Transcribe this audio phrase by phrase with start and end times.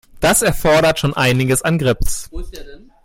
[0.19, 2.31] Das erfordert schon einiges an Grips.